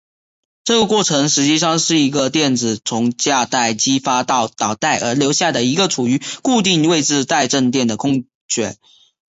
[0.63, 8.75] 这个过程实际上是一个电子从价带激发到导带而留下一个处于固定位置带正电的空穴。